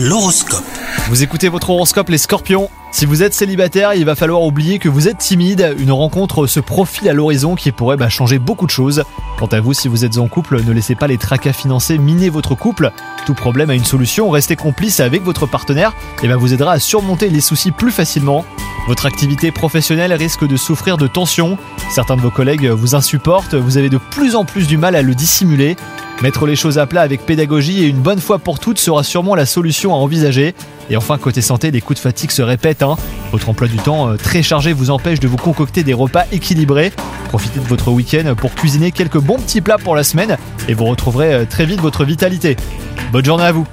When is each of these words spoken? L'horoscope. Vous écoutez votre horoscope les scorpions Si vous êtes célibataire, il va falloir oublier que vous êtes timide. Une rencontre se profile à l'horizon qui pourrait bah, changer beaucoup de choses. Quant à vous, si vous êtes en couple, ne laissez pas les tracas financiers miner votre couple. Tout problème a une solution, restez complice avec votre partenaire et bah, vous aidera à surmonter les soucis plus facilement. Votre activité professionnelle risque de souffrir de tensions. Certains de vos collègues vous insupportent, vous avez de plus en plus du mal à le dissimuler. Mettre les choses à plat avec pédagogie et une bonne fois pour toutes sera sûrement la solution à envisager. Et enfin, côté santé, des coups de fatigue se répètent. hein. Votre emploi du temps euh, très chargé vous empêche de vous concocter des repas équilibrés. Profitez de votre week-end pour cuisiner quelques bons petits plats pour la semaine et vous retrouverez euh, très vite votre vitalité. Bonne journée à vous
L'horoscope. 0.00 0.62
Vous 1.08 1.24
écoutez 1.24 1.48
votre 1.48 1.70
horoscope 1.70 2.08
les 2.08 2.18
scorpions 2.18 2.70
Si 2.92 3.04
vous 3.04 3.24
êtes 3.24 3.34
célibataire, 3.34 3.94
il 3.94 4.04
va 4.04 4.14
falloir 4.14 4.42
oublier 4.42 4.78
que 4.78 4.88
vous 4.88 5.08
êtes 5.08 5.18
timide. 5.18 5.74
Une 5.76 5.90
rencontre 5.90 6.46
se 6.46 6.60
profile 6.60 7.08
à 7.08 7.12
l'horizon 7.12 7.56
qui 7.56 7.72
pourrait 7.72 7.96
bah, 7.96 8.08
changer 8.08 8.38
beaucoup 8.38 8.66
de 8.66 8.70
choses. 8.70 9.02
Quant 9.40 9.48
à 9.48 9.60
vous, 9.60 9.72
si 9.72 9.88
vous 9.88 10.04
êtes 10.04 10.18
en 10.18 10.28
couple, 10.28 10.62
ne 10.62 10.72
laissez 10.72 10.94
pas 10.94 11.08
les 11.08 11.18
tracas 11.18 11.52
financiers 11.52 11.98
miner 11.98 12.28
votre 12.28 12.54
couple. 12.54 12.92
Tout 13.26 13.34
problème 13.34 13.70
a 13.70 13.74
une 13.74 13.84
solution, 13.84 14.30
restez 14.30 14.54
complice 14.54 15.00
avec 15.00 15.24
votre 15.24 15.46
partenaire 15.46 15.92
et 16.22 16.28
bah, 16.28 16.36
vous 16.36 16.54
aidera 16.54 16.74
à 16.74 16.78
surmonter 16.78 17.28
les 17.28 17.40
soucis 17.40 17.72
plus 17.72 17.90
facilement. 17.90 18.44
Votre 18.86 19.06
activité 19.06 19.50
professionnelle 19.50 20.12
risque 20.12 20.46
de 20.46 20.56
souffrir 20.56 20.96
de 20.96 21.08
tensions. 21.08 21.58
Certains 21.90 22.16
de 22.16 22.22
vos 22.22 22.30
collègues 22.30 22.68
vous 22.68 22.94
insupportent, 22.94 23.56
vous 23.56 23.78
avez 23.78 23.90
de 23.90 23.98
plus 23.98 24.36
en 24.36 24.44
plus 24.44 24.68
du 24.68 24.78
mal 24.78 24.94
à 24.94 25.02
le 25.02 25.16
dissimuler. 25.16 25.76
Mettre 26.22 26.46
les 26.46 26.56
choses 26.56 26.78
à 26.78 26.86
plat 26.86 27.02
avec 27.02 27.24
pédagogie 27.24 27.84
et 27.84 27.86
une 27.86 28.00
bonne 28.00 28.18
fois 28.20 28.40
pour 28.40 28.58
toutes 28.58 28.78
sera 28.78 29.04
sûrement 29.04 29.36
la 29.36 29.46
solution 29.46 29.94
à 29.94 29.98
envisager. 29.98 30.52
Et 30.90 30.96
enfin, 30.96 31.16
côté 31.16 31.40
santé, 31.40 31.70
des 31.70 31.80
coups 31.80 32.00
de 32.00 32.02
fatigue 32.02 32.32
se 32.32 32.42
répètent. 32.42 32.82
hein. 32.82 32.96
Votre 33.30 33.48
emploi 33.48 33.68
du 33.68 33.76
temps 33.76 34.08
euh, 34.08 34.16
très 34.16 34.42
chargé 34.42 34.72
vous 34.72 34.90
empêche 34.90 35.20
de 35.20 35.28
vous 35.28 35.36
concocter 35.36 35.84
des 35.84 35.94
repas 35.94 36.24
équilibrés. 36.32 36.92
Profitez 37.28 37.60
de 37.60 37.64
votre 37.66 37.92
week-end 37.92 38.34
pour 38.36 38.54
cuisiner 38.54 38.90
quelques 38.90 39.20
bons 39.20 39.36
petits 39.36 39.60
plats 39.60 39.78
pour 39.78 39.94
la 39.94 40.02
semaine 40.02 40.36
et 40.68 40.74
vous 40.74 40.86
retrouverez 40.86 41.34
euh, 41.34 41.44
très 41.48 41.66
vite 41.66 41.80
votre 41.80 42.04
vitalité. 42.04 42.56
Bonne 43.12 43.24
journée 43.24 43.44
à 43.44 43.52
vous 43.52 43.66